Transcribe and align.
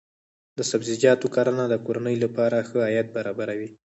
د 0.57 0.59
سبزیجاتو 0.71 1.27
کرنه 1.35 1.65
د 1.69 1.75
کورنۍ 1.85 2.15
لپاره 2.23 2.65
ښه 2.67 2.79
عاید 2.85 3.07
برابروي. 3.15 3.69